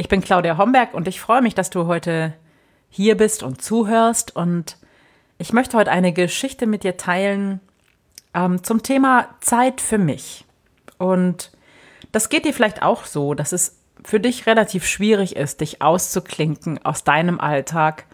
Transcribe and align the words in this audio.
Ich 0.00 0.08
bin 0.08 0.22
Claudia 0.22 0.56
Homberg 0.56 0.94
und 0.94 1.08
ich 1.08 1.20
freue 1.20 1.42
mich, 1.42 1.54
dass 1.54 1.68
du 1.68 1.86
heute 1.86 2.32
hier 2.88 3.18
bist 3.18 3.42
und 3.42 3.60
zuhörst. 3.60 4.34
Und 4.34 4.78
ich 5.36 5.52
möchte 5.52 5.76
heute 5.76 5.90
eine 5.90 6.14
Geschichte 6.14 6.66
mit 6.66 6.84
dir 6.84 6.96
teilen 6.96 7.60
ähm, 8.32 8.64
zum 8.64 8.82
Thema 8.82 9.28
Zeit 9.42 9.82
für 9.82 9.98
mich. 9.98 10.46
Und 10.96 11.52
das 12.12 12.30
geht 12.30 12.46
dir 12.46 12.54
vielleicht 12.54 12.80
auch 12.80 13.04
so, 13.04 13.34
dass 13.34 13.52
es 13.52 13.78
für 14.02 14.20
dich 14.20 14.46
relativ 14.46 14.86
schwierig 14.86 15.36
ist, 15.36 15.60
dich 15.60 15.82
auszuklinken 15.82 16.82
aus 16.82 17.04
deinem 17.04 17.38
Alltag, 17.38 18.06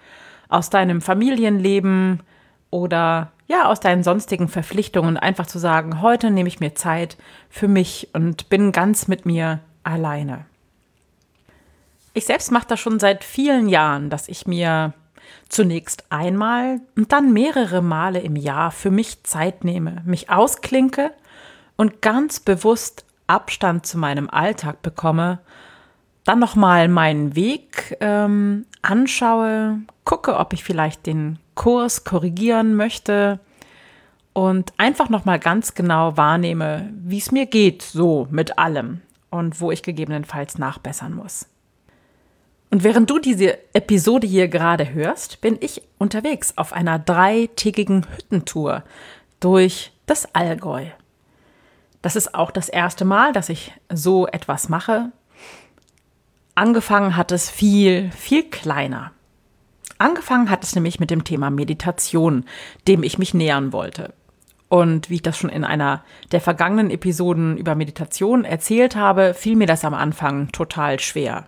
aus 0.48 0.70
deinem 0.70 1.00
Familienleben 1.00 2.24
oder 2.70 3.30
ja, 3.46 3.68
aus 3.68 3.78
deinen 3.78 4.02
sonstigen 4.02 4.48
Verpflichtungen 4.48 5.18
einfach 5.18 5.46
zu 5.46 5.60
sagen, 5.60 6.02
heute 6.02 6.32
nehme 6.32 6.48
ich 6.48 6.58
mir 6.58 6.74
Zeit 6.74 7.16
für 7.48 7.68
mich 7.68 8.08
und 8.12 8.48
bin 8.48 8.72
ganz 8.72 9.06
mit 9.06 9.24
mir 9.24 9.60
alleine. 9.84 10.46
Ich 12.16 12.24
selbst 12.24 12.50
mache 12.50 12.66
das 12.66 12.80
schon 12.80 12.98
seit 12.98 13.24
vielen 13.24 13.68
Jahren, 13.68 14.08
dass 14.08 14.28
ich 14.28 14.46
mir 14.46 14.94
zunächst 15.50 16.04
einmal 16.08 16.80
und 16.96 17.12
dann 17.12 17.34
mehrere 17.34 17.82
Male 17.82 18.20
im 18.20 18.36
Jahr 18.36 18.70
für 18.70 18.90
mich 18.90 19.22
Zeit 19.24 19.64
nehme, 19.64 20.02
mich 20.06 20.30
ausklinke 20.30 21.10
und 21.76 22.00
ganz 22.00 22.40
bewusst 22.40 23.04
Abstand 23.26 23.84
zu 23.84 23.98
meinem 23.98 24.30
Alltag 24.30 24.80
bekomme, 24.80 25.40
dann 26.24 26.38
nochmal 26.38 26.88
meinen 26.88 27.36
Weg 27.36 27.98
ähm, 28.00 28.64
anschaue, 28.80 29.80
gucke, 30.04 30.38
ob 30.38 30.54
ich 30.54 30.64
vielleicht 30.64 31.04
den 31.04 31.38
Kurs 31.54 32.04
korrigieren 32.04 32.76
möchte 32.76 33.40
und 34.32 34.72
einfach 34.78 35.10
nochmal 35.10 35.38
ganz 35.38 35.74
genau 35.74 36.16
wahrnehme, 36.16 36.88
wie 36.94 37.18
es 37.18 37.30
mir 37.30 37.44
geht, 37.44 37.82
so 37.82 38.26
mit 38.30 38.58
allem 38.58 39.02
und 39.28 39.60
wo 39.60 39.70
ich 39.70 39.82
gegebenenfalls 39.82 40.56
nachbessern 40.56 41.12
muss. 41.12 41.46
Und 42.76 42.84
während 42.84 43.08
du 43.08 43.18
diese 43.18 43.56
Episode 43.74 44.26
hier 44.26 44.48
gerade 44.48 44.92
hörst, 44.92 45.40
bin 45.40 45.56
ich 45.60 45.80
unterwegs 45.96 46.58
auf 46.58 46.74
einer 46.74 46.98
dreitägigen 46.98 48.04
Hüttentour 48.14 48.82
durch 49.40 49.92
das 50.04 50.34
Allgäu. 50.34 50.84
Das 52.02 52.16
ist 52.16 52.34
auch 52.34 52.50
das 52.50 52.68
erste 52.68 53.06
Mal, 53.06 53.32
dass 53.32 53.48
ich 53.48 53.72
so 53.90 54.26
etwas 54.26 54.68
mache. 54.68 55.10
Angefangen 56.54 57.16
hat 57.16 57.32
es 57.32 57.48
viel, 57.48 58.10
viel 58.10 58.42
kleiner. 58.42 59.12
Angefangen 59.96 60.50
hat 60.50 60.62
es 60.62 60.74
nämlich 60.74 61.00
mit 61.00 61.10
dem 61.10 61.24
Thema 61.24 61.48
Meditation, 61.48 62.44
dem 62.86 63.02
ich 63.02 63.16
mich 63.16 63.32
nähern 63.32 63.72
wollte. 63.72 64.12
Und 64.68 65.08
wie 65.08 65.14
ich 65.14 65.22
das 65.22 65.38
schon 65.38 65.48
in 65.48 65.64
einer 65.64 66.04
der 66.30 66.42
vergangenen 66.42 66.90
Episoden 66.90 67.56
über 67.56 67.74
Meditation 67.74 68.44
erzählt 68.44 68.96
habe, 68.96 69.32
fiel 69.32 69.56
mir 69.56 69.66
das 69.66 69.82
am 69.82 69.94
Anfang 69.94 70.52
total 70.52 71.00
schwer. 71.00 71.46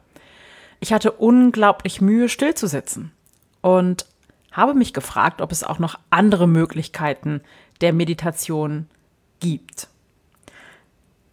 Ich 0.80 0.92
hatte 0.92 1.12
unglaublich 1.12 2.00
Mühe, 2.00 2.28
stillzusitzen 2.28 3.12
und 3.60 4.06
habe 4.52 4.74
mich 4.74 4.92
gefragt, 4.92 5.40
ob 5.40 5.52
es 5.52 5.64
auch 5.64 5.78
noch 5.78 5.98
andere 6.10 6.46
Möglichkeiten 6.46 7.40
der 7.80 7.92
Meditation 7.92 8.86
gibt. 9.40 9.88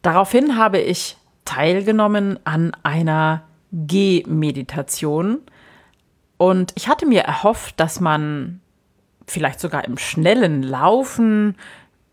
Daraufhin 0.02 0.58
habe 0.58 0.80
ich 0.80 1.18
teilgenommen 1.46 2.40
an 2.44 2.76
einer 2.84 3.44
Gehmeditation 3.72 5.40
und 6.38 6.74
ich 6.76 6.88
hatte 6.88 7.06
mir 7.06 7.22
erhofft, 7.22 7.80
dass 7.80 8.00
man 8.00 8.62
vielleicht 9.28 9.60
sogar 9.60 9.86
im 9.86 9.98
schnellen 9.98 10.64
Laufen 10.64 11.56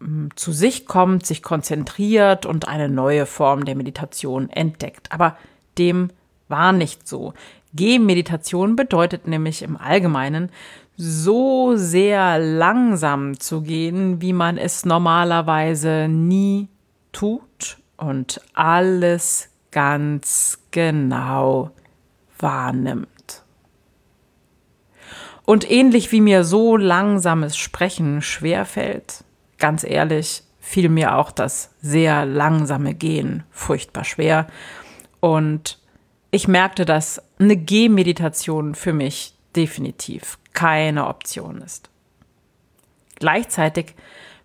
hm, 0.00 0.30
zu 0.36 0.52
sich 0.52 0.86
kommt, 0.86 1.26
sich 1.26 1.42
konzentriert 1.42 2.46
und 2.46 2.68
eine 2.68 2.88
neue 2.88 3.26
Form 3.26 3.64
der 3.64 3.76
Meditation 3.76 4.48
entdeckt. 4.48 5.10
Aber 5.12 5.36
dem 5.78 6.10
war 6.48 6.72
nicht 6.72 7.06
so. 7.06 7.34
Gehmeditation 7.74 8.76
bedeutet 8.76 9.26
nämlich 9.26 9.62
im 9.62 9.76
Allgemeinen, 9.76 10.50
so 10.96 11.76
sehr 11.76 12.38
langsam 12.38 13.40
zu 13.40 13.62
gehen, 13.62 14.20
wie 14.20 14.32
man 14.32 14.58
es 14.58 14.84
normalerweise 14.84 16.06
nie 16.08 16.68
tut 17.12 17.78
und 17.96 18.40
alles 18.54 19.48
ganz 19.70 20.58
genau 20.70 21.70
wahrnimmt. 22.38 23.08
Und 25.44 25.68
ähnlich 25.70 26.12
wie 26.12 26.20
mir 26.20 26.44
so 26.44 26.76
langsames 26.76 27.56
Sprechen 27.56 28.22
schwerfällt, 28.22 29.24
ganz 29.58 29.82
ehrlich, 29.82 30.44
fiel 30.60 30.88
mir 30.88 31.16
auch 31.16 31.32
das 31.32 31.74
sehr 31.80 32.24
langsame 32.24 32.94
Gehen 32.94 33.42
furchtbar 33.50 34.04
schwer. 34.04 34.46
Und 35.20 35.81
ich 36.32 36.48
merkte, 36.48 36.84
dass 36.84 37.22
eine 37.38 37.56
Gehmeditation 37.56 38.74
für 38.74 38.94
mich 38.94 39.34
definitiv 39.54 40.38
keine 40.54 41.06
Option 41.06 41.60
ist. 41.60 41.90
Gleichzeitig 43.16 43.94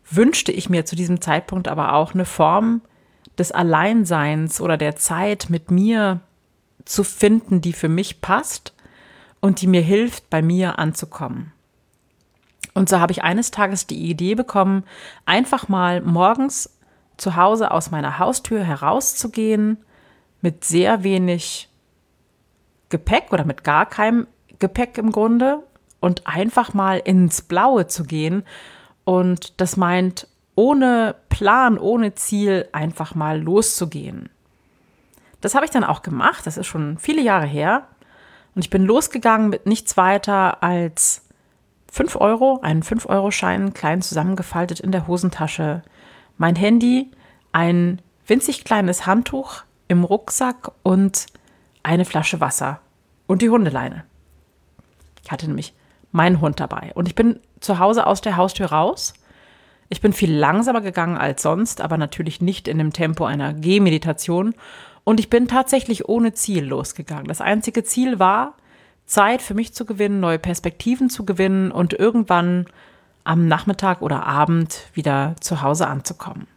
wünschte 0.09 0.51
ich 0.51 0.69
mir 0.69 0.85
zu 0.85 0.95
diesem 0.95 1.21
Zeitpunkt 1.21 1.67
aber 1.67 1.93
auch 1.93 2.13
eine 2.13 2.25
Form 2.25 2.81
des 3.37 3.53
Alleinseins 3.53 4.59
oder 4.59 4.77
der 4.77 4.97
Zeit 4.97 5.47
mit 5.49 5.71
mir 5.71 6.19
zu 6.83 7.05
finden, 7.05 7.61
die 7.61 7.73
für 7.73 7.89
mich 7.89 8.21
passt 8.21 8.73
und 9.39 9.61
die 9.61 9.67
mir 9.67 9.81
hilft, 9.81 10.29
bei 10.29 10.41
mir 10.41 10.79
anzukommen. 10.79 11.53
Und 12.73 12.89
so 12.89 12.99
habe 12.99 13.13
ich 13.13 13.23
eines 13.23 13.49
Tages 13.49 13.87
die 13.87 14.09
Idee 14.09 14.35
bekommen, 14.35 14.83
einfach 15.25 15.69
mal 15.69 16.01
morgens 16.01 16.77
zu 17.15 17.37
Hause 17.37 17.71
aus 17.71 17.91
meiner 17.91 18.19
Haustür 18.19 18.63
herauszugehen 18.63 19.77
mit 20.41 20.65
sehr 20.65 21.03
wenig 21.03 21.69
Gepäck 22.89 23.31
oder 23.31 23.45
mit 23.45 23.63
gar 23.63 23.85
keinem 23.85 24.27
Gepäck 24.59 24.97
im 24.97 25.11
Grunde 25.11 25.63
und 25.99 26.25
einfach 26.27 26.73
mal 26.73 26.99
ins 26.99 27.41
Blaue 27.41 27.87
zu 27.87 28.03
gehen. 28.03 28.43
Und 29.03 29.59
das 29.59 29.77
meint, 29.77 30.27
ohne 30.55 31.15
Plan, 31.29 31.77
ohne 31.77 32.15
Ziel 32.15 32.67
einfach 32.71 33.15
mal 33.15 33.41
loszugehen. 33.41 34.29
Das 35.41 35.53
habe 35.53 35.65
ich 35.65 35.71
dann 35.71 35.83
auch 35.83 36.01
gemacht. 36.01 36.45
Das 36.45 36.57
ist 36.57 36.67
schon 36.67 36.97
viele 36.97 37.21
Jahre 37.21 37.45
her. 37.45 37.87
Und 38.55 38.63
ich 38.63 38.69
bin 38.69 38.83
losgegangen 38.83 39.49
mit 39.49 39.67
nichts 39.67 39.97
weiter 39.97 40.63
als 40.63 41.27
5 41.91 42.15
Euro, 42.15 42.59
einen 42.61 42.81
5-Euro-Schein, 42.81 43.73
klein 43.73 44.01
zusammengefaltet 44.01 44.79
in 44.79 44.91
der 44.91 45.07
Hosentasche, 45.07 45.83
mein 46.37 46.55
Handy, 46.55 47.11
ein 47.51 48.01
winzig 48.25 48.63
kleines 48.65 49.05
Handtuch 49.05 49.63
im 49.87 50.03
Rucksack 50.03 50.71
und 50.83 51.27
eine 51.87 52.03
Flasche 52.03 52.41
Wasser 52.41 52.81
und 53.27 53.41
die 53.41 53.49
Hundeleine. 53.49 54.03
Ich 55.23 55.31
hatte 55.31 55.47
nämlich 55.47 55.73
meinen 56.11 56.41
Hund 56.41 56.59
dabei 56.59 56.91
und 56.95 57.07
ich 57.07 57.15
bin 57.15 57.39
zu 57.61 57.79
Hause 57.79 58.05
aus 58.05 58.19
der 58.19 58.35
Haustür 58.35 58.67
raus. 58.67 59.13
Ich 59.87 60.01
bin 60.01 60.11
viel 60.11 60.33
langsamer 60.33 60.81
gegangen 60.81 61.17
als 61.17 61.41
sonst, 61.41 61.79
aber 61.79 61.97
natürlich 61.97 62.41
nicht 62.41 62.67
in 62.67 62.77
dem 62.77 62.91
Tempo 62.91 63.23
einer 63.23 63.53
Gehmeditation. 63.53 64.53
Und 65.05 65.21
ich 65.21 65.29
bin 65.29 65.47
tatsächlich 65.47 66.09
ohne 66.09 66.33
Ziel 66.33 66.65
losgegangen. 66.65 67.29
Das 67.29 67.39
einzige 67.39 67.85
Ziel 67.85 68.19
war, 68.19 68.55
Zeit 69.05 69.41
für 69.41 69.53
mich 69.53 69.73
zu 69.73 69.85
gewinnen, 69.85 70.19
neue 70.19 70.39
Perspektiven 70.39 71.09
zu 71.09 71.25
gewinnen 71.25 71.71
und 71.71 71.93
irgendwann 71.93 72.65
am 73.23 73.47
Nachmittag 73.47 74.01
oder 74.01 74.25
Abend 74.25 74.87
wieder 74.93 75.35
zu 75.39 75.61
Hause 75.61 75.87
anzukommen. 75.87 76.47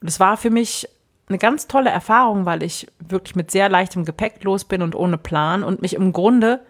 Das 0.00 0.18
war 0.18 0.36
für 0.36 0.50
mich 0.50 0.88
eine 1.30 1.38
ganz 1.38 1.66
tolle 1.66 1.90
Erfahrung, 1.90 2.44
weil 2.44 2.62
ich 2.62 2.86
wirklich 2.98 3.36
mit 3.36 3.50
sehr 3.50 3.68
leichtem 3.68 4.04
Gepäck 4.04 4.44
los 4.44 4.64
bin 4.64 4.82
und 4.82 4.94
ohne 4.94 5.16
Plan 5.16 5.62
und 5.62 5.80
mich 5.80 5.94
im 5.94 6.12
Grunde 6.12 6.60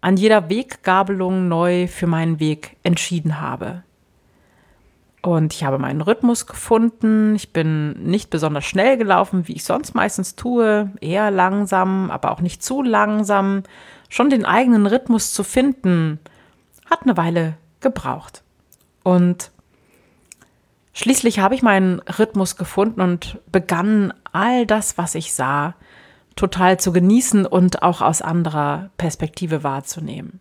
an 0.00 0.16
jeder 0.16 0.48
Weggabelung 0.48 1.48
neu 1.48 1.88
für 1.88 2.06
meinen 2.06 2.40
Weg 2.40 2.76
entschieden 2.82 3.40
habe. 3.40 3.82
Und 5.20 5.52
ich 5.52 5.64
habe 5.64 5.78
meinen 5.78 6.00
Rhythmus 6.00 6.46
gefunden. 6.46 7.34
Ich 7.34 7.52
bin 7.52 8.04
nicht 8.04 8.30
besonders 8.30 8.64
schnell 8.64 8.96
gelaufen, 8.96 9.48
wie 9.48 9.54
ich 9.54 9.64
sonst 9.64 9.94
meistens 9.94 10.36
tue. 10.36 10.90
Eher 11.00 11.30
langsam, 11.30 12.10
aber 12.10 12.30
auch 12.30 12.40
nicht 12.40 12.62
zu 12.62 12.82
langsam. 12.82 13.64
Schon 14.08 14.30
den 14.30 14.46
eigenen 14.46 14.86
Rhythmus 14.86 15.32
zu 15.32 15.42
finden, 15.42 16.20
hat 16.88 17.02
eine 17.02 17.16
Weile 17.16 17.54
gebraucht. 17.80 18.42
Und 19.02 19.50
Schließlich 21.00 21.38
habe 21.38 21.54
ich 21.54 21.62
meinen 21.62 22.00
Rhythmus 22.00 22.56
gefunden 22.56 23.00
und 23.00 23.38
begann 23.52 24.12
all 24.32 24.66
das, 24.66 24.98
was 24.98 25.14
ich 25.14 25.32
sah, 25.32 25.76
total 26.34 26.80
zu 26.80 26.92
genießen 26.92 27.46
und 27.46 27.84
auch 27.84 28.00
aus 28.02 28.20
anderer 28.20 28.90
Perspektive 28.98 29.62
wahrzunehmen. 29.62 30.40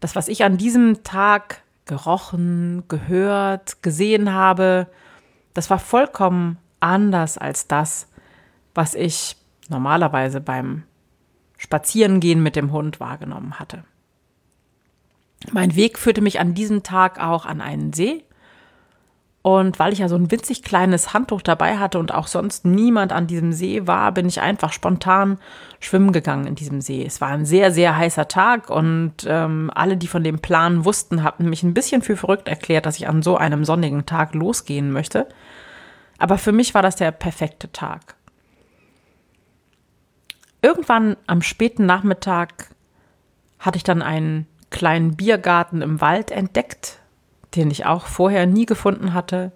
Das, 0.00 0.16
was 0.16 0.26
ich 0.26 0.42
an 0.42 0.56
diesem 0.56 1.04
Tag 1.04 1.62
gerochen, 1.84 2.82
gehört, 2.88 3.84
gesehen 3.84 4.32
habe, 4.32 4.88
das 5.54 5.70
war 5.70 5.78
vollkommen 5.78 6.58
anders 6.80 7.38
als 7.38 7.68
das, 7.68 8.08
was 8.74 8.96
ich 8.96 9.36
normalerweise 9.68 10.40
beim 10.40 10.82
Spazierengehen 11.56 12.42
mit 12.42 12.56
dem 12.56 12.72
Hund 12.72 12.98
wahrgenommen 12.98 13.60
hatte. 13.60 13.84
Mein 15.52 15.76
Weg 15.76 16.00
führte 16.00 16.20
mich 16.20 16.40
an 16.40 16.54
diesem 16.54 16.82
Tag 16.82 17.20
auch 17.20 17.46
an 17.46 17.60
einen 17.60 17.92
See. 17.92 18.24
Und 19.46 19.78
weil 19.78 19.92
ich 19.92 20.00
ja 20.00 20.08
so 20.08 20.16
ein 20.16 20.32
winzig 20.32 20.64
kleines 20.64 21.14
Handtuch 21.14 21.40
dabei 21.40 21.78
hatte 21.78 22.00
und 22.00 22.12
auch 22.12 22.26
sonst 22.26 22.64
niemand 22.64 23.12
an 23.12 23.28
diesem 23.28 23.52
See 23.52 23.86
war, 23.86 24.10
bin 24.10 24.26
ich 24.26 24.40
einfach 24.40 24.72
spontan 24.72 25.38
schwimmen 25.78 26.10
gegangen 26.10 26.48
in 26.48 26.56
diesem 26.56 26.80
See. 26.80 27.04
Es 27.06 27.20
war 27.20 27.28
ein 27.28 27.46
sehr, 27.46 27.70
sehr 27.70 27.96
heißer 27.96 28.26
Tag 28.26 28.70
und 28.70 29.24
ähm, 29.24 29.70
alle, 29.72 29.96
die 29.96 30.08
von 30.08 30.24
dem 30.24 30.40
Plan 30.40 30.84
wussten, 30.84 31.22
hatten 31.22 31.48
mich 31.48 31.62
ein 31.62 31.74
bisschen 31.74 32.02
für 32.02 32.16
verrückt 32.16 32.48
erklärt, 32.48 32.86
dass 32.86 32.96
ich 32.96 33.06
an 33.06 33.22
so 33.22 33.36
einem 33.36 33.64
sonnigen 33.64 34.04
Tag 34.04 34.34
losgehen 34.34 34.90
möchte. 34.90 35.28
Aber 36.18 36.38
für 36.38 36.50
mich 36.50 36.74
war 36.74 36.82
das 36.82 36.96
der 36.96 37.12
perfekte 37.12 37.70
Tag. 37.70 38.16
Irgendwann 40.60 41.16
am 41.28 41.40
späten 41.40 41.86
Nachmittag 41.86 42.70
hatte 43.60 43.76
ich 43.76 43.84
dann 43.84 44.02
einen 44.02 44.48
kleinen 44.70 45.14
Biergarten 45.14 45.82
im 45.82 46.00
Wald 46.00 46.32
entdeckt, 46.32 46.98
den 47.56 47.70
ich 47.70 47.86
auch 47.86 48.06
vorher 48.06 48.46
nie 48.46 48.66
gefunden 48.66 49.14
hatte. 49.14 49.52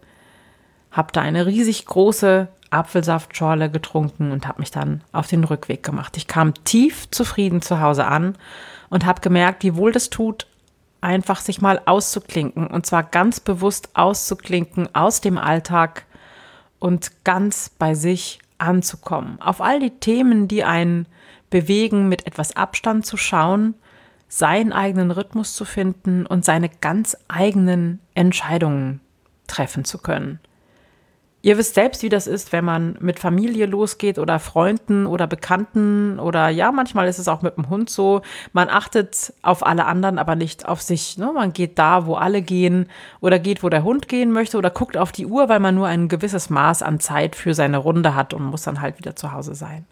Habe 0.90 1.12
da 1.12 1.20
eine 1.20 1.46
riesig 1.46 1.86
große 1.86 2.48
Apfelsaftschorle 2.70 3.70
getrunken 3.70 4.32
und 4.32 4.46
habe 4.46 4.60
mich 4.60 4.70
dann 4.70 5.02
auf 5.12 5.26
den 5.26 5.44
Rückweg 5.44 5.82
gemacht. 5.82 6.16
Ich 6.16 6.26
kam 6.26 6.54
tief 6.64 7.10
zufrieden 7.10 7.62
zu 7.62 7.80
Hause 7.80 8.06
an 8.06 8.36
und 8.88 9.06
habe 9.06 9.20
gemerkt, 9.20 9.62
wie 9.64 9.76
wohl 9.76 9.92
das 9.92 10.10
tut, 10.10 10.46
einfach 11.00 11.40
sich 11.40 11.60
mal 11.60 11.80
auszuklinken 11.86 12.66
und 12.66 12.86
zwar 12.86 13.02
ganz 13.02 13.40
bewusst 13.40 13.90
auszuklinken 13.94 14.94
aus 14.94 15.20
dem 15.20 15.38
Alltag 15.38 16.04
und 16.78 17.24
ganz 17.24 17.70
bei 17.78 17.94
sich 17.94 18.40
anzukommen. 18.58 19.40
Auf 19.40 19.60
all 19.60 19.80
die 19.80 19.98
Themen, 19.98 20.48
die 20.48 20.64
einen 20.64 21.06
bewegen, 21.48 22.08
mit 22.08 22.26
etwas 22.26 22.56
Abstand 22.56 23.06
zu 23.06 23.16
schauen, 23.16 23.74
seinen 24.30 24.72
eigenen 24.72 25.10
Rhythmus 25.10 25.54
zu 25.54 25.64
finden 25.64 26.24
und 26.24 26.44
seine 26.44 26.68
ganz 26.68 27.16
eigenen 27.28 27.98
Entscheidungen 28.14 29.00
treffen 29.48 29.84
zu 29.84 29.98
können. 29.98 30.38
Ihr 31.42 31.56
wisst 31.56 31.74
selbst, 31.74 32.02
wie 32.02 32.10
das 32.10 32.26
ist, 32.26 32.52
wenn 32.52 32.64
man 32.64 32.96
mit 33.00 33.18
Familie 33.18 33.64
losgeht 33.64 34.18
oder 34.18 34.38
Freunden 34.38 35.06
oder 35.06 35.26
Bekannten 35.26 36.20
oder 36.20 36.48
ja, 36.50 36.70
manchmal 36.70 37.08
ist 37.08 37.18
es 37.18 37.28
auch 37.28 37.40
mit 37.40 37.56
dem 37.56 37.70
Hund 37.70 37.88
so. 37.88 38.20
Man 38.52 38.68
achtet 38.68 39.32
auf 39.40 39.66
alle 39.66 39.86
anderen, 39.86 40.18
aber 40.18 40.36
nicht 40.36 40.68
auf 40.68 40.82
sich. 40.82 41.16
Ne? 41.16 41.32
Man 41.34 41.54
geht 41.54 41.78
da, 41.78 42.04
wo 42.04 42.14
alle 42.14 42.42
gehen 42.42 42.86
oder 43.20 43.38
geht, 43.38 43.62
wo 43.62 43.70
der 43.70 43.84
Hund 43.84 44.06
gehen 44.06 44.32
möchte 44.32 44.58
oder 44.58 44.70
guckt 44.70 44.98
auf 44.98 45.12
die 45.12 45.26
Uhr, 45.26 45.48
weil 45.48 45.60
man 45.60 45.74
nur 45.74 45.86
ein 45.86 46.08
gewisses 46.08 46.50
Maß 46.50 46.82
an 46.82 47.00
Zeit 47.00 47.34
für 47.34 47.54
seine 47.54 47.78
Runde 47.78 48.14
hat 48.14 48.34
und 48.34 48.44
muss 48.44 48.62
dann 48.62 48.82
halt 48.82 48.98
wieder 48.98 49.16
zu 49.16 49.32
Hause 49.32 49.54
sein. 49.54 49.86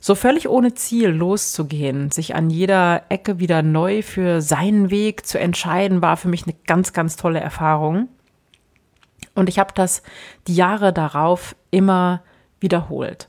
So 0.00 0.14
völlig 0.14 0.48
ohne 0.48 0.74
Ziel 0.74 1.08
loszugehen, 1.08 2.10
sich 2.10 2.34
an 2.34 2.50
jeder 2.50 3.02
Ecke 3.08 3.40
wieder 3.40 3.62
neu 3.62 4.02
für 4.02 4.40
seinen 4.40 4.90
Weg 4.90 5.26
zu 5.26 5.38
entscheiden, 5.38 6.02
war 6.02 6.16
für 6.16 6.28
mich 6.28 6.44
eine 6.44 6.54
ganz, 6.66 6.92
ganz 6.92 7.16
tolle 7.16 7.40
Erfahrung. 7.40 8.08
Und 9.34 9.48
ich 9.48 9.58
habe 9.58 9.72
das 9.74 10.02
die 10.46 10.54
Jahre 10.54 10.92
darauf 10.92 11.56
immer 11.70 12.22
wiederholt. 12.60 13.28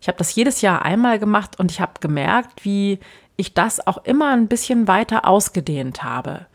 Ich 0.00 0.08
habe 0.08 0.18
das 0.18 0.34
jedes 0.34 0.60
Jahr 0.60 0.82
einmal 0.82 1.18
gemacht 1.18 1.58
und 1.58 1.70
ich 1.70 1.80
habe 1.80 1.94
gemerkt, 2.00 2.64
wie 2.64 2.98
ich 3.36 3.54
das 3.54 3.86
auch 3.86 4.04
immer 4.04 4.32
ein 4.32 4.48
bisschen 4.48 4.86
weiter 4.86 5.26
ausgedehnt 5.26 6.02
habe. 6.02 6.46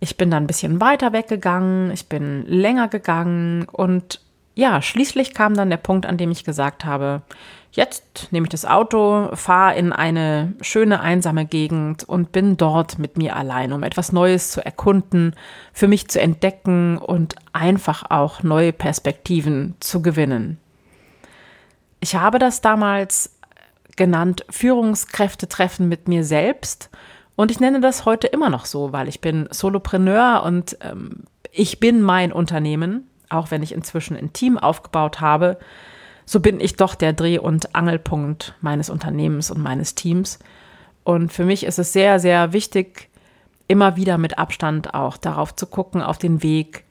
Ich 0.00 0.16
bin 0.16 0.30
dann 0.30 0.44
ein 0.44 0.46
bisschen 0.46 0.80
weiter 0.80 1.12
weggegangen, 1.12 1.90
ich 1.90 2.08
bin 2.08 2.46
länger 2.46 2.88
gegangen 2.88 3.66
und 3.70 4.20
ja, 4.56 4.82
schließlich 4.82 5.34
kam 5.34 5.54
dann 5.54 5.70
der 5.70 5.76
Punkt, 5.76 6.06
an 6.06 6.16
dem 6.16 6.32
ich 6.32 6.42
gesagt 6.42 6.84
habe, 6.84 7.22
Jetzt 7.76 8.28
nehme 8.30 8.46
ich 8.46 8.50
das 8.50 8.64
Auto, 8.64 9.28
fahre 9.34 9.76
in 9.76 9.92
eine 9.92 10.54
schöne 10.62 11.00
einsame 11.00 11.44
Gegend 11.44 12.04
und 12.04 12.32
bin 12.32 12.56
dort 12.56 12.98
mit 12.98 13.18
mir 13.18 13.36
allein, 13.36 13.74
um 13.74 13.82
etwas 13.82 14.12
Neues 14.12 14.50
zu 14.50 14.64
erkunden, 14.64 15.34
für 15.74 15.86
mich 15.86 16.08
zu 16.08 16.18
entdecken 16.18 16.96
und 16.96 17.34
einfach 17.52 18.10
auch 18.10 18.42
neue 18.42 18.72
Perspektiven 18.72 19.74
zu 19.80 20.00
gewinnen. 20.00 20.58
Ich 22.00 22.14
habe 22.14 22.38
das 22.38 22.62
damals 22.62 23.36
genannt 23.94 24.46
Führungskräftetreffen 24.48 25.86
mit 25.86 26.08
mir 26.08 26.24
selbst 26.24 26.88
und 27.34 27.50
ich 27.50 27.60
nenne 27.60 27.80
das 27.80 28.06
heute 28.06 28.26
immer 28.26 28.48
noch 28.48 28.64
so, 28.64 28.94
weil 28.94 29.06
ich 29.06 29.20
bin 29.20 29.48
Solopreneur 29.50 30.42
und 30.46 30.78
ähm, 30.80 31.24
ich 31.52 31.78
bin 31.78 32.00
mein 32.00 32.32
Unternehmen, 32.32 33.06
auch 33.28 33.50
wenn 33.50 33.62
ich 33.62 33.72
inzwischen 33.72 34.16
ein 34.16 34.32
Team 34.32 34.58
aufgebaut 34.58 35.20
habe 35.20 35.58
so 36.26 36.40
bin 36.40 36.60
ich 36.60 36.74
doch 36.74 36.96
der 36.96 37.12
Dreh- 37.12 37.38
und 37.38 37.74
Angelpunkt 37.74 38.54
meines 38.60 38.90
Unternehmens 38.90 39.50
und 39.50 39.62
meines 39.62 39.94
Teams. 39.94 40.40
Und 41.04 41.32
für 41.32 41.44
mich 41.44 41.64
ist 41.64 41.78
es 41.78 41.92
sehr, 41.92 42.18
sehr 42.18 42.52
wichtig, 42.52 43.08
immer 43.68 43.96
wieder 43.96 44.18
mit 44.18 44.36
Abstand 44.36 44.92
auch 44.92 45.16
darauf 45.16 45.54
zu 45.54 45.66
gucken, 45.66 46.02
auf 46.02 46.18
den 46.18 46.42
Weg, 46.42 46.84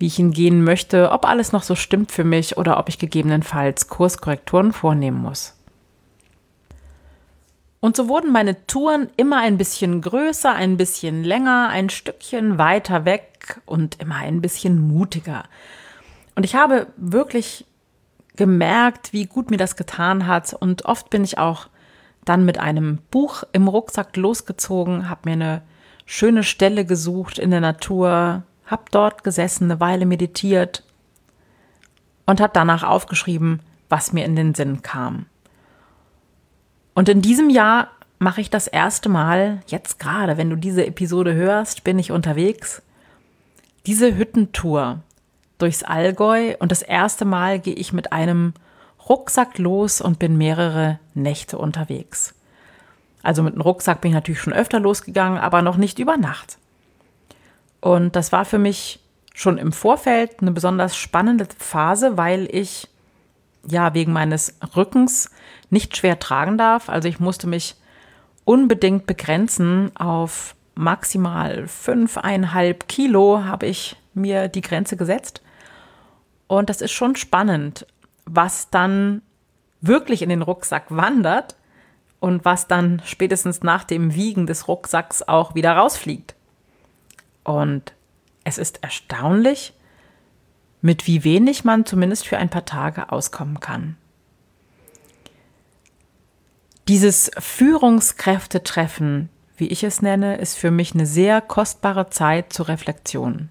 wie 0.00 0.06
ich 0.06 0.18
ihn 0.18 0.32
gehen 0.32 0.64
möchte, 0.64 1.12
ob 1.12 1.24
alles 1.24 1.52
noch 1.52 1.62
so 1.62 1.76
stimmt 1.76 2.10
für 2.10 2.24
mich 2.24 2.56
oder 2.56 2.78
ob 2.78 2.88
ich 2.88 2.98
gegebenenfalls 2.98 3.88
Kurskorrekturen 3.88 4.72
vornehmen 4.72 5.22
muss. 5.22 5.54
Und 7.80 7.96
so 7.96 8.08
wurden 8.08 8.32
meine 8.32 8.66
Touren 8.66 9.08
immer 9.16 9.38
ein 9.38 9.56
bisschen 9.56 10.00
größer, 10.00 10.52
ein 10.52 10.76
bisschen 10.76 11.22
länger, 11.22 11.68
ein 11.68 11.90
Stückchen 11.90 12.58
weiter 12.58 13.04
weg 13.04 13.60
und 13.66 14.00
immer 14.00 14.16
ein 14.16 14.40
bisschen 14.40 14.80
mutiger. 14.80 15.44
Und 16.34 16.44
ich 16.44 16.56
habe 16.56 16.88
wirklich 16.96 17.64
gemerkt, 18.34 19.12
wie 19.12 19.26
gut 19.26 19.50
mir 19.50 19.56
das 19.56 19.76
getan 19.76 20.26
hat. 20.26 20.54
Und 20.54 20.84
oft 20.86 21.10
bin 21.10 21.24
ich 21.24 21.38
auch 21.38 21.68
dann 22.24 22.44
mit 22.44 22.58
einem 22.58 22.98
Buch 23.10 23.44
im 23.52 23.68
Rucksack 23.68 24.16
losgezogen, 24.16 25.08
habe 25.08 25.28
mir 25.28 25.32
eine 25.32 25.62
schöne 26.04 26.42
Stelle 26.42 26.84
gesucht 26.84 27.38
in 27.38 27.50
der 27.50 27.60
Natur, 27.60 28.42
habe 28.66 28.82
dort 28.90 29.24
gesessen, 29.24 29.64
eine 29.64 29.80
Weile 29.80 30.04
meditiert 30.04 30.82
und 32.26 32.40
habe 32.40 32.52
danach 32.52 32.82
aufgeschrieben, 32.82 33.60
was 33.88 34.12
mir 34.12 34.24
in 34.24 34.36
den 34.36 34.54
Sinn 34.54 34.82
kam. 34.82 35.26
Und 36.98 37.08
in 37.08 37.22
diesem 37.22 37.48
Jahr 37.48 37.92
mache 38.18 38.40
ich 38.40 38.50
das 38.50 38.66
erste 38.66 39.08
Mal, 39.08 39.60
jetzt 39.68 40.00
gerade, 40.00 40.36
wenn 40.36 40.50
du 40.50 40.56
diese 40.56 40.84
Episode 40.84 41.32
hörst, 41.32 41.84
bin 41.84 41.96
ich 41.96 42.10
unterwegs, 42.10 42.82
diese 43.86 44.16
Hüttentour 44.16 44.98
durchs 45.58 45.84
Allgäu 45.84 46.56
und 46.58 46.72
das 46.72 46.82
erste 46.82 47.24
Mal 47.24 47.60
gehe 47.60 47.76
ich 47.76 47.92
mit 47.92 48.10
einem 48.12 48.52
Rucksack 49.08 49.58
los 49.58 50.00
und 50.00 50.18
bin 50.18 50.36
mehrere 50.36 50.98
Nächte 51.14 51.56
unterwegs. 51.56 52.34
Also 53.22 53.44
mit 53.44 53.52
einem 53.52 53.62
Rucksack 53.62 54.00
bin 54.00 54.10
ich 54.10 54.16
natürlich 54.16 54.40
schon 54.40 54.52
öfter 54.52 54.80
losgegangen, 54.80 55.38
aber 55.38 55.62
noch 55.62 55.76
nicht 55.76 56.00
über 56.00 56.16
Nacht. 56.16 56.58
Und 57.80 58.16
das 58.16 58.32
war 58.32 58.44
für 58.44 58.58
mich 58.58 58.98
schon 59.34 59.56
im 59.56 59.70
Vorfeld 59.70 60.40
eine 60.40 60.50
besonders 60.50 60.96
spannende 60.96 61.46
Phase, 61.58 62.16
weil 62.16 62.48
ich 62.50 62.88
ja 63.68 63.94
wegen 63.94 64.12
meines 64.12 64.56
Rückens 64.74 65.30
nicht 65.70 65.96
schwer 65.96 66.18
tragen 66.18 66.58
darf. 66.58 66.88
Also 66.88 67.08
ich 67.08 67.20
musste 67.20 67.46
mich 67.46 67.76
unbedingt 68.44 69.06
begrenzen 69.06 69.94
auf 69.96 70.54
maximal 70.74 71.66
fünfeinhalb 71.66 72.86
Kilo 72.88 73.44
habe 73.44 73.66
ich 73.66 73.96
mir 74.14 74.48
die 74.48 74.60
Grenze 74.60 74.96
gesetzt. 74.96 75.42
Und 76.46 76.70
das 76.70 76.80
ist 76.80 76.92
schon 76.92 77.16
spannend, 77.16 77.86
was 78.24 78.70
dann 78.70 79.22
wirklich 79.80 80.22
in 80.22 80.28
den 80.28 80.42
Rucksack 80.42 80.84
wandert 80.88 81.56
und 82.20 82.44
was 82.44 82.68
dann 82.68 83.02
spätestens 83.04 83.62
nach 83.62 83.84
dem 83.84 84.14
Wiegen 84.14 84.46
des 84.46 84.68
Rucksacks 84.68 85.22
auch 85.22 85.54
wieder 85.54 85.72
rausfliegt. 85.72 86.34
Und 87.44 87.92
es 88.44 88.58
ist 88.58 88.82
erstaunlich, 88.82 89.74
mit 90.80 91.06
wie 91.06 91.24
wenig 91.24 91.64
man 91.64 91.86
zumindest 91.86 92.26
für 92.26 92.38
ein 92.38 92.50
paar 92.50 92.64
Tage 92.64 93.10
auskommen 93.10 93.60
kann. 93.60 93.96
Dieses 96.88 97.30
Führungskräftetreffen, 97.38 99.28
wie 99.58 99.66
ich 99.66 99.84
es 99.84 100.00
nenne, 100.00 100.38
ist 100.38 100.56
für 100.56 100.70
mich 100.70 100.94
eine 100.94 101.04
sehr 101.04 101.42
kostbare 101.42 102.08
Zeit 102.08 102.50
zur 102.50 102.68
Reflexion. 102.68 103.50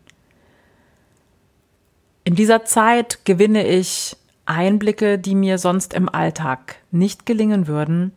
In 2.24 2.34
dieser 2.34 2.65
Zeit 2.65 3.25
gewinne 3.25 3.67
ich 3.67 4.17
Einblicke, 4.48 5.20
die 5.20 5.36
mir 5.36 5.60
sonst 5.60 5.94
im 5.94 6.10
Alltag 6.10 6.77
nicht 6.89 7.27
gelingen 7.27 7.67
würden. 7.67 8.12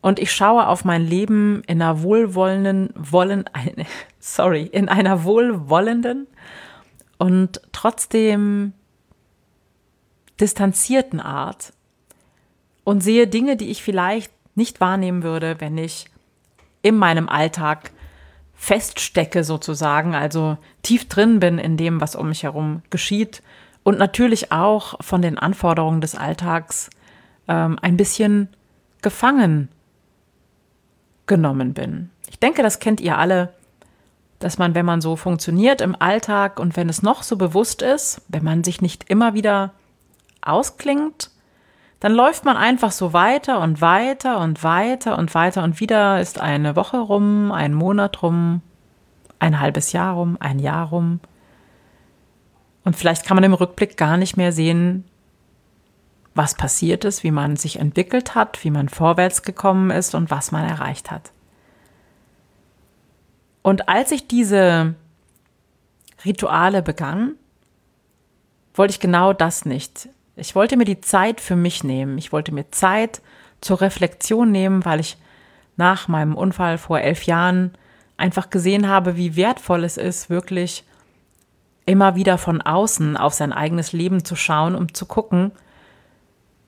Und 0.00 0.18
ich 0.18 0.32
schaue 0.32 0.68
auf 0.68 0.86
mein 0.86 1.06
Leben 1.06 1.62
in 1.66 1.82
einer 1.82 2.02
wohlwollenden, 2.02 2.94
wollen, 2.96 3.44
sorry, 4.20 4.62
in 4.62 4.88
einer 4.88 5.24
wohlwollenden 5.24 6.28
und 7.18 7.60
trotzdem 7.72 8.72
distanzierten 10.40 11.20
Art 11.20 11.74
und 12.84 13.02
sehe 13.02 13.26
Dinge, 13.26 13.56
die 13.56 13.70
ich 13.70 13.82
vielleicht 13.82 14.32
nicht 14.54 14.80
wahrnehmen 14.80 15.22
würde, 15.22 15.56
wenn 15.58 15.76
ich 15.78 16.06
in 16.82 16.96
meinem 16.96 17.28
Alltag 17.28 17.90
feststecke 18.54 19.42
sozusagen, 19.42 20.14
also 20.14 20.58
tief 20.82 21.08
drin 21.08 21.40
bin 21.40 21.58
in 21.58 21.76
dem, 21.76 22.00
was 22.00 22.14
um 22.14 22.28
mich 22.28 22.44
herum 22.44 22.82
geschieht 22.90 23.42
und 23.82 23.98
natürlich 23.98 24.52
auch 24.52 24.94
von 25.00 25.22
den 25.22 25.38
Anforderungen 25.38 26.00
des 26.00 26.14
Alltags 26.14 26.90
ähm, 27.48 27.78
ein 27.82 27.96
bisschen 27.96 28.48
gefangen 29.02 29.68
genommen 31.26 31.74
bin. 31.74 32.10
Ich 32.28 32.38
denke, 32.38 32.62
das 32.62 32.78
kennt 32.78 33.00
ihr 33.00 33.18
alle, 33.18 33.52
dass 34.38 34.58
man, 34.58 34.74
wenn 34.74 34.86
man 34.86 35.00
so 35.00 35.16
funktioniert 35.16 35.80
im 35.80 35.96
Alltag 35.98 36.58
und 36.58 36.76
wenn 36.76 36.88
es 36.88 37.02
noch 37.02 37.22
so 37.22 37.36
bewusst 37.36 37.82
ist, 37.82 38.22
wenn 38.28 38.44
man 38.44 38.64
sich 38.64 38.80
nicht 38.80 39.08
immer 39.08 39.34
wieder 39.34 39.72
ausklingt, 40.42 41.30
dann 42.00 42.12
läuft 42.12 42.44
man 42.44 42.56
einfach 42.56 42.92
so 42.92 43.12
weiter 43.12 43.60
und 43.60 43.80
weiter 43.80 44.40
und 44.40 44.62
weiter 44.62 45.18
und 45.18 45.34
weiter 45.34 45.62
und 45.62 45.80
wieder 45.80 46.20
ist 46.20 46.40
eine 46.40 46.76
Woche 46.76 46.98
rum, 46.98 47.50
ein 47.52 47.72
Monat 47.72 48.22
rum, 48.22 48.60
ein 49.38 49.60
halbes 49.60 49.92
Jahr 49.92 50.14
rum, 50.14 50.36
ein 50.40 50.58
Jahr 50.58 50.88
rum. 50.88 51.20
Und 52.84 52.96
vielleicht 52.96 53.24
kann 53.24 53.36
man 53.36 53.44
im 53.44 53.54
Rückblick 53.54 53.96
gar 53.96 54.16
nicht 54.16 54.36
mehr 54.36 54.52
sehen, 54.52 55.04
was 56.34 56.54
passiert 56.54 57.04
ist, 57.04 57.22
wie 57.22 57.30
man 57.30 57.56
sich 57.56 57.78
entwickelt 57.78 58.34
hat, 58.34 58.62
wie 58.64 58.70
man 58.70 58.88
vorwärts 58.88 59.42
gekommen 59.42 59.90
ist 59.90 60.14
und 60.14 60.30
was 60.30 60.52
man 60.52 60.68
erreicht 60.68 61.10
hat. 61.10 61.32
Und 63.62 63.88
als 63.88 64.10
ich 64.12 64.28
diese 64.28 64.94
Rituale 66.24 66.82
begann, 66.82 67.36
wollte 68.74 68.92
ich 68.92 69.00
genau 69.00 69.32
das 69.32 69.64
nicht. 69.64 70.08
Ich 70.36 70.54
wollte 70.54 70.76
mir 70.76 70.84
die 70.84 71.00
Zeit 71.00 71.40
für 71.40 71.56
mich 71.56 71.84
nehmen. 71.84 72.18
Ich 72.18 72.32
wollte 72.32 72.52
mir 72.52 72.70
Zeit 72.70 73.22
zur 73.60 73.80
Reflexion 73.80 74.50
nehmen, 74.50 74.84
weil 74.84 75.00
ich 75.00 75.16
nach 75.76 76.08
meinem 76.08 76.34
Unfall 76.34 76.78
vor 76.78 77.00
elf 77.00 77.24
Jahren 77.24 77.72
einfach 78.16 78.50
gesehen 78.50 78.88
habe, 78.88 79.16
wie 79.16 79.36
wertvoll 79.36 79.84
es 79.84 79.96
ist, 79.96 80.30
wirklich 80.30 80.84
immer 81.86 82.14
wieder 82.16 82.38
von 82.38 82.62
außen 82.62 83.16
auf 83.16 83.34
sein 83.34 83.52
eigenes 83.52 83.92
Leben 83.92 84.24
zu 84.24 84.36
schauen, 84.36 84.74
um 84.74 84.94
zu 84.94 85.06
gucken, 85.06 85.52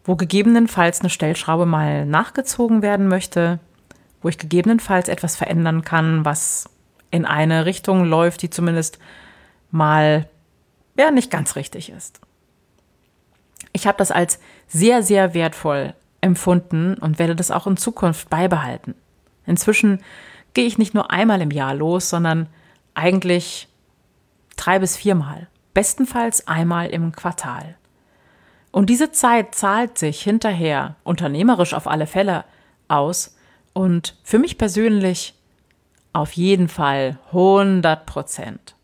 wo 0.05 0.17
gegebenenfalls 0.17 1.01
eine 1.01 1.11
Stellschraube 1.11 1.67
mal 1.67 2.07
nachgezogen 2.07 2.83
werden 2.83 3.09
möchte, 3.09 3.59
wo 4.23 4.29
ich 4.29 4.39
gegebenenfalls 4.39 5.09
etwas 5.09 5.37
verändern 5.37 5.83
kann, 5.83 6.25
was 6.25 6.69
in 7.11 7.25
eine 7.25 7.65
Richtung 7.65 8.05
läuft, 8.05 8.43
die 8.43 8.51
zumindest 8.51 8.99
mal 9.71 10.29
ja 10.99 11.11
nicht 11.11 11.31
ganz 11.31 11.57
richtig 11.57 11.91
ist. 11.91 12.21
Ich 13.77 13.87
habe 13.87 13.99
das 13.99 14.11
als 14.11 14.41
sehr, 14.69 15.03
sehr 15.03 15.35
wertvoll 15.35 15.93
empfunden 16.23 16.95
und 16.95 17.19
werde 17.19 17.37
das 17.37 17.51
auch 17.51 17.67
in 17.67 17.77
Zukunft 17.77 18.31
beibehalten. 18.31 18.95
Inzwischen 19.45 20.01
gehe 20.55 20.65
ich 20.65 20.79
nicht 20.79 20.95
nur 20.95 21.11
einmal 21.11 21.43
im 21.43 21.51
Jahr 21.51 21.75
los, 21.75 22.09
sondern 22.09 22.49
eigentlich 22.95 23.69
drei 24.57 24.79
bis 24.79 24.97
viermal, 24.97 25.49
bestenfalls 25.75 26.49
einmal 26.49 26.89
im 26.89 27.13
Quartal. 27.13 27.77
Und 28.73 28.89
diese 28.89 29.13
Zeit 29.13 29.55
zahlt 29.55 29.99
sich 29.99 30.23
hinterher, 30.23 30.97
unternehmerisch 31.05 31.75
auf 31.75 31.87
alle 31.87 32.07
Fälle, 32.07 32.47
aus 32.89 33.37
und 33.75 34.17
für 34.23 34.39
mich 34.39 34.57
persönlich 34.57 35.35
auf 36.15 36.33
jeden 36.33 36.69
Fall 36.69 37.19
100 37.27 38.07
Prozent. 38.07 38.75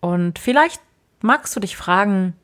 Und 0.00 0.38
vielleicht 0.38 0.80
magst 1.20 1.54
du 1.56 1.60
dich 1.60 1.76
fragen, 1.76 2.34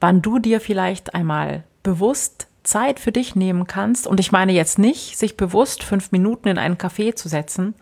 wann 0.00 0.22
du 0.22 0.38
dir 0.38 0.60
vielleicht 0.60 1.14
einmal 1.14 1.64
bewusst 1.82 2.48
Zeit 2.62 3.00
für 3.00 3.12
dich 3.12 3.34
nehmen 3.34 3.66
kannst. 3.66 4.06
Und 4.06 4.20
ich 4.20 4.32
meine 4.32 4.52
jetzt 4.52 4.78
nicht, 4.78 5.18
sich 5.18 5.36
bewusst 5.36 5.82
fünf 5.82 6.12
Minuten 6.12 6.48
in 6.48 6.58
einen 6.58 6.76
Café 6.76 7.14
zu 7.14 7.28
setzen 7.28 7.74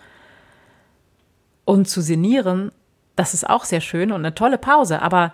und 1.65 1.89
zu 1.89 2.01
sinnieren. 2.01 2.73
Das 3.17 3.35
ist 3.35 3.49
auch 3.49 3.65
sehr 3.65 3.81
schön 3.81 4.13
und 4.13 4.21
eine 4.21 4.35
tolle 4.35 4.59
Pause. 4.59 5.03
Aber 5.03 5.33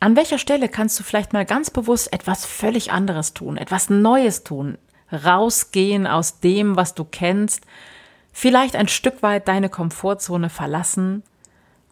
an 0.00 0.16
welcher 0.16 0.38
Stelle 0.38 0.68
kannst 0.68 0.98
du 0.98 1.04
vielleicht 1.04 1.32
mal 1.32 1.46
ganz 1.46 1.70
bewusst 1.70 2.12
etwas 2.12 2.44
völlig 2.44 2.92
anderes 2.92 3.34
tun, 3.34 3.56
etwas 3.56 3.88
Neues 3.88 4.44
tun, 4.44 4.78
rausgehen 5.12 6.06
aus 6.06 6.40
dem, 6.40 6.76
was 6.76 6.94
du 6.94 7.04
kennst, 7.04 7.64
vielleicht 8.32 8.76
ein 8.76 8.88
Stück 8.88 9.22
weit 9.22 9.48
deine 9.48 9.70
Komfortzone 9.70 10.50
verlassen, 10.50 11.22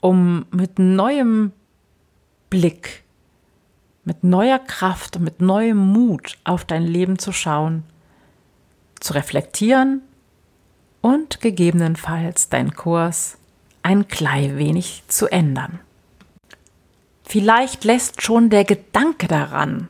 um 0.04 0.44
mit 0.50 0.78
neuem 0.78 1.52
Blick, 2.50 3.04
mit 4.04 4.22
neuer 4.22 4.58
Kraft 4.58 5.16
und 5.16 5.24
mit 5.24 5.40
neuem 5.40 5.78
Mut 5.78 6.36
auf 6.44 6.66
dein 6.66 6.82
Leben 6.82 7.18
zu 7.18 7.32
schauen, 7.32 7.84
zu 9.00 9.14
reflektieren 9.14 10.02
und 11.00 11.40
gegebenenfalls 11.40 12.50
deinen 12.50 12.74
Kurs 12.74 13.38
ein 13.82 14.06
klein 14.06 14.58
wenig 14.58 15.04
zu 15.08 15.26
ändern. 15.28 15.80
Vielleicht 17.22 17.84
lässt 17.84 18.20
schon 18.20 18.50
der 18.50 18.64
Gedanke 18.64 19.26
daran 19.26 19.88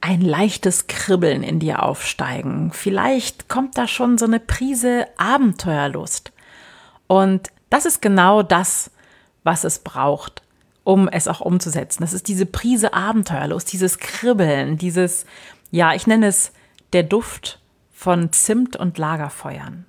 ein 0.00 0.22
leichtes 0.22 0.86
Kribbeln 0.86 1.42
in 1.42 1.58
dir 1.58 1.82
aufsteigen. 1.82 2.72
Vielleicht 2.72 3.50
kommt 3.50 3.76
da 3.76 3.86
schon 3.86 4.16
so 4.16 4.24
eine 4.24 4.40
Prise 4.40 5.06
Abenteuerlust. 5.18 6.32
Und 7.08 7.48
das 7.68 7.84
ist 7.84 8.00
genau 8.00 8.42
das, 8.42 8.90
was 9.44 9.64
es 9.64 9.78
braucht, 9.80 10.42
um 10.84 11.08
es 11.08 11.28
auch 11.28 11.40
umzusetzen. 11.40 12.02
Das 12.02 12.12
ist 12.12 12.28
diese 12.28 12.46
Prise 12.46 12.94
Abenteuerlust, 12.94 13.72
dieses 13.72 13.98
Kribbeln, 13.98 14.76
dieses, 14.76 15.24
ja, 15.70 15.94
ich 15.94 16.06
nenne 16.06 16.26
es 16.26 16.52
der 16.92 17.02
Duft 17.02 17.60
von 17.92 18.32
Zimt 18.32 18.76
und 18.76 18.98
Lagerfeuern. 18.98 19.86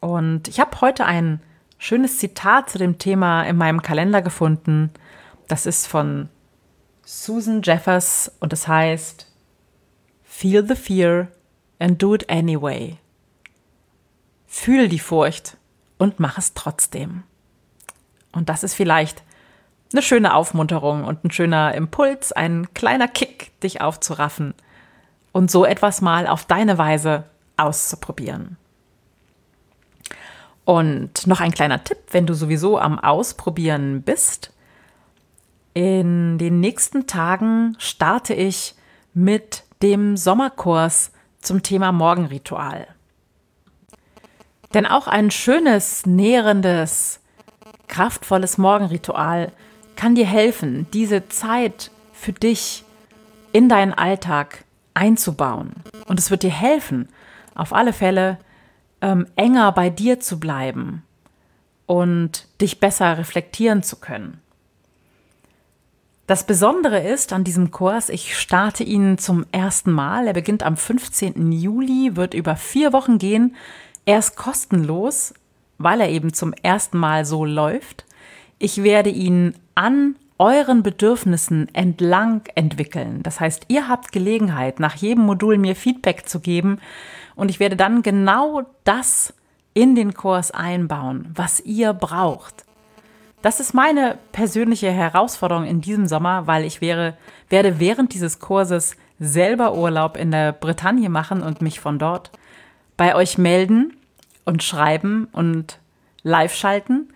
Und 0.00 0.48
ich 0.48 0.58
habe 0.58 0.80
heute 0.80 1.04
ein 1.04 1.40
schönes 1.78 2.18
Zitat 2.18 2.70
zu 2.70 2.78
dem 2.78 2.98
Thema 2.98 3.42
in 3.44 3.56
meinem 3.56 3.82
Kalender 3.82 4.22
gefunden. 4.22 4.90
Das 5.46 5.66
ist 5.66 5.86
von 5.86 6.28
Susan 7.04 7.60
Jeffers 7.62 8.32
und 8.40 8.52
es 8.52 8.66
heißt 8.66 9.28
Feel 10.22 10.66
the 10.66 10.74
fear 10.74 11.28
and 11.78 12.02
do 12.02 12.14
it 12.14 12.28
anyway. 12.30 12.98
Fühl 14.46 14.88
die 14.88 14.98
Furcht 14.98 15.56
und 15.98 16.18
mach 16.18 16.38
es 16.38 16.54
trotzdem. 16.54 17.24
Und 18.32 18.48
das 18.48 18.62
ist 18.64 18.74
vielleicht 18.74 19.22
eine 19.92 20.02
schöne 20.02 20.34
Aufmunterung 20.34 21.04
und 21.04 21.24
ein 21.24 21.30
schöner 21.30 21.74
Impuls, 21.74 22.32
ein 22.32 22.72
kleiner 22.74 23.08
Kick, 23.08 23.58
dich 23.60 23.80
aufzuraffen 23.80 24.54
und 25.32 25.50
so 25.50 25.64
etwas 25.64 26.00
mal 26.00 26.26
auf 26.26 26.44
deine 26.44 26.78
Weise 26.78 27.24
auszuprobieren. 27.56 28.56
Und 30.64 31.26
noch 31.26 31.40
ein 31.40 31.52
kleiner 31.52 31.82
Tipp, 31.82 31.98
wenn 32.10 32.26
du 32.26 32.34
sowieso 32.34 32.78
am 32.78 32.98
Ausprobieren 32.98 34.02
bist, 34.02 34.52
in 35.74 36.38
den 36.38 36.60
nächsten 36.60 37.06
Tagen 37.06 37.76
starte 37.78 38.34
ich 38.34 38.74
mit 39.14 39.64
dem 39.82 40.16
Sommerkurs 40.16 41.12
zum 41.40 41.62
Thema 41.62 41.92
Morgenritual. 41.92 42.86
Denn 44.74 44.86
auch 44.86 45.06
ein 45.06 45.30
schönes, 45.30 46.06
nährendes, 46.06 47.20
kraftvolles 47.88 48.58
Morgenritual 48.58 49.52
kann 49.96 50.14
dir 50.14 50.26
helfen, 50.26 50.86
diese 50.92 51.28
Zeit 51.28 51.90
für 52.12 52.32
dich 52.32 52.84
in 53.52 53.68
deinen 53.68 53.92
Alltag 53.92 54.64
einzubauen. 54.94 55.72
Und 56.06 56.18
es 56.18 56.30
wird 56.30 56.42
dir 56.42 56.50
helfen, 56.50 57.08
auf 57.54 57.72
alle 57.72 57.92
Fälle 57.92 58.38
ähm, 59.00 59.26
enger 59.36 59.72
bei 59.72 59.90
dir 59.90 60.20
zu 60.20 60.40
bleiben 60.40 61.02
und 61.86 62.46
dich 62.60 62.80
besser 62.80 63.18
reflektieren 63.18 63.82
zu 63.82 63.96
können. 63.96 64.40
Das 66.26 66.46
Besondere 66.46 67.00
ist 67.00 67.32
an 67.32 67.44
diesem 67.44 67.72
Kurs, 67.72 68.08
ich 68.08 68.38
starte 68.38 68.84
ihn 68.84 69.18
zum 69.18 69.44
ersten 69.52 69.92
Mal. 69.92 70.28
Er 70.28 70.32
beginnt 70.32 70.62
am 70.62 70.76
15. 70.76 71.52
Juli, 71.52 72.16
wird 72.16 72.32
über 72.32 72.56
vier 72.56 72.92
Wochen 72.92 73.18
gehen. 73.18 73.56
Er 74.06 74.20
ist 74.20 74.36
kostenlos, 74.36 75.34
weil 75.82 76.00
er 76.00 76.08
eben 76.08 76.32
zum 76.32 76.52
ersten 76.62 76.98
Mal 76.98 77.24
so 77.24 77.44
läuft. 77.44 78.04
Ich 78.58 78.82
werde 78.82 79.10
ihn 79.10 79.54
an 79.74 80.16
euren 80.38 80.82
Bedürfnissen 80.82 81.72
entlang 81.74 82.42
entwickeln. 82.54 83.22
Das 83.22 83.38
heißt, 83.38 83.66
ihr 83.68 83.88
habt 83.88 84.12
Gelegenheit, 84.12 84.80
nach 84.80 84.96
jedem 84.96 85.24
Modul 85.24 85.58
mir 85.58 85.76
Feedback 85.76 86.28
zu 86.28 86.40
geben 86.40 86.78
und 87.36 87.48
ich 87.48 87.60
werde 87.60 87.76
dann 87.76 88.02
genau 88.02 88.62
das 88.84 89.34
in 89.74 89.94
den 89.94 90.14
Kurs 90.14 90.50
einbauen, 90.50 91.30
was 91.34 91.60
ihr 91.60 91.92
braucht. 91.92 92.64
Das 93.40 93.58
ist 93.58 93.74
meine 93.74 94.18
persönliche 94.32 94.90
Herausforderung 94.90 95.64
in 95.64 95.80
diesem 95.80 96.06
Sommer, 96.06 96.46
weil 96.46 96.64
ich 96.64 96.80
wäre, 96.80 97.16
werde 97.48 97.80
während 97.80 98.14
dieses 98.14 98.38
Kurses 98.38 98.96
selber 99.18 99.74
Urlaub 99.74 100.16
in 100.16 100.30
der 100.30 100.52
Bretagne 100.52 101.08
machen 101.08 101.42
und 101.42 101.62
mich 101.62 101.80
von 101.80 101.98
dort 101.98 102.30
bei 102.96 103.14
euch 103.14 103.38
melden 103.38 103.96
und 104.44 104.62
schreiben 104.62 105.28
und 105.32 105.78
live 106.22 106.54
schalten. 106.54 107.12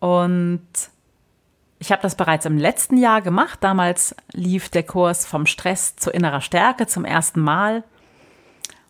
Und 0.00 0.62
Ich 1.80 1.92
habe 1.92 2.02
das 2.02 2.16
bereits 2.16 2.44
im 2.44 2.58
letzten 2.58 2.96
Jahr 2.96 3.22
gemacht. 3.22 3.58
Damals 3.62 4.14
lief 4.32 4.68
der 4.68 4.82
Kurs 4.82 5.26
vom 5.26 5.46
Stress 5.46 5.94
zu 5.96 6.10
innerer 6.10 6.40
Stärke 6.40 6.86
zum 6.86 7.04
ersten 7.04 7.40
Mal. 7.40 7.84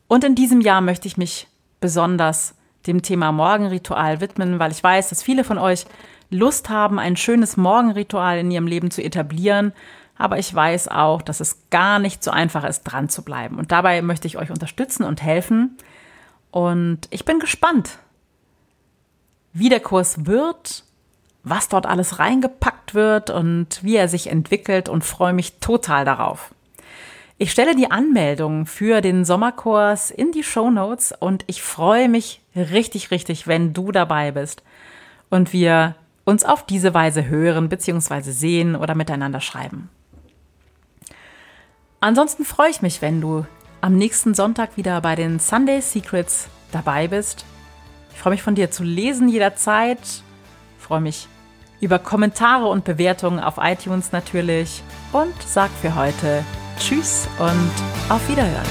Und 0.06 0.24
in 0.24 0.34
diesem 0.34 0.62
Jahr 0.62 0.80
möchte 0.80 1.06
ich 1.06 1.18
mich 1.18 1.48
besonders 1.80 2.54
dem 2.86 3.02
Thema 3.02 3.30
Morgenritual 3.30 4.20
widmen, 4.22 4.58
weil 4.58 4.72
ich 4.72 4.82
weiß, 4.82 5.10
dass 5.10 5.22
viele 5.22 5.44
von 5.44 5.58
euch 5.58 5.84
Lust 6.30 6.70
haben, 6.70 6.98
ein 6.98 7.16
schönes 7.16 7.56
Morgenritual 7.58 8.38
in 8.38 8.50
ihrem 8.50 8.66
Leben 8.66 8.90
zu 8.90 9.02
etablieren. 9.02 9.72
Aber 10.16 10.38
ich 10.38 10.52
weiß 10.52 10.88
auch, 10.88 11.20
dass 11.20 11.40
es 11.40 11.68
gar 11.70 11.98
nicht 11.98 12.24
so 12.24 12.30
einfach 12.30 12.64
ist, 12.64 12.84
dran 12.84 13.10
zu 13.10 13.22
bleiben. 13.22 13.58
Und 13.58 13.70
dabei 13.70 14.00
möchte 14.00 14.26
ich 14.26 14.38
euch 14.38 14.50
unterstützen 14.50 15.04
und 15.04 15.22
helfen. 15.22 15.76
Und 16.50 17.00
ich 17.10 17.24
bin 17.24 17.38
gespannt, 17.38 17.98
wie 19.52 19.68
der 19.68 19.80
Kurs 19.80 20.26
wird, 20.26 20.84
was 21.42 21.68
dort 21.68 21.86
alles 21.86 22.18
reingepackt 22.18 22.94
wird 22.94 23.30
und 23.30 23.82
wie 23.82 23.96
er 23.96 24.08
sich 24.08 24.28
entwickelt 24.28 24.88
und 24.88 25.04
freue 25.04 25.32
mich 25.32 25.58
total 25.60 26.04
darauf. 26.04 26.54
Ich 27.40 27.52
stelle 27.52 27.76
die 27.76 27.90
Anmeldung 27.90 28.66
für 28.66 29.00
den 29.00 29.24
Sommerkurs 29.24 30.10
in 30.10 30.32
die 30.32 30.42
Show 30.42 30.70
Notes 30.70 31.14
und 31.18 31.44
ich 31.46 31.62
freue 31.62 32.08
mich 32.08 32.40
richtig, 32.56 33.12
richtig, 33.12 33.46
wenn 33.46 33.72
du 33.72 33.92
dabei 33.92 34.32
bist 34.32 34.62
und 35.30 35.52
wir 35.52 35.94
uns 36.24 36.44
auf 36.44 36.66
diese 36.66 36.94
Weise 36.94 37.28
hören 37.28 37.68
bzw. 37.68 38.32
sehen 38.32 38.74
oder 38.74 38.94
miteinander 38.94 39.40
schreiben. 39.40 39.88
Ansonsten 42.00 42.44
freue 42.44 42.70
ich 42.70 42.82
mich, 42.82 43.02
wenn 43.02 43.20
du 43.20 43.46
am 43.80 43.96
nächsten 43.96 44.34
Sonntag 44.34 44.76
wieder 44.76 45.00
bei 45.00 45.14
den 45.14 45.38
Sunday 45.38 45.80
Secrets 45.80 46.48
dabei 46.72 47.08
bist. 47.08 47.44
Ich 48.12 48.18
freue 48.18 48.32
mich 48.32 48.42
von 48.42 48.54
dir 48.54 48.70
zu 48.70 48.82
lesen 48.82 49.28
jederzeit. 49.28 50.00
Ich 50.00 50.84
freue 50.84 51.00
mich 51.00 51.28
über 51.80 51.98
Kommentare 51.98 52.66
und 52.66 52.84
Bewertungen 52.84 53.38
auf 53.38 53.54
iTunes 53.58 54.12
natürlich 54.12 54.82
und 55.12 55.34
sag 55.46 55.70
für 55.80 55.94
heute 55.94 56.44
Tschüss 56.78 57.28
und 57.38 57.70
auf 58.08 58.28
Wiederhören. 58.28 58.66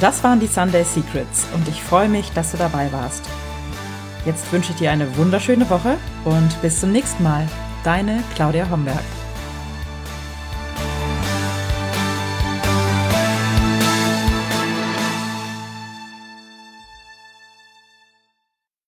Das 0.00 0.24
waren 0.24 0.40
die 0.40 0.46
Sunday 0.46 0.84
Secrets 0.84 1.46
und 1.54 1.68
ich 1.68 1.82
freue 1.82 2.08
mich, 2.08 2.30
dass 2.32 2.50
du 2.50 2.56
dabei 2.56 2.92
warst. 2.92 3.24
Jetzt 4.26 4.50
wünsche 4.52 4.72
ich 4.72 4.78
dir 4.78 4.90
eine 4.90 5.16
wunderschöne 5.16 5.68
Woche 5.70 5.96
und 6.24 6.60
bis 6.62 6.80
zum 6.80 6.92
nächsten 6.92 7.22
Mal. 7.22 7.46
Deine 7.84 8.22
Claudia 8.34 8.68
Homberg. 8.70 9.23